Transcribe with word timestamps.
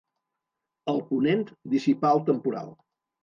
El 0.93 1.01
ponent 1.09 1.43
dissipà 1.75 2.13
el 2.17 2.25
temporal. 2.31 2.73